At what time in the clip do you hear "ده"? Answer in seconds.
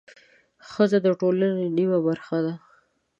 2.45-2.53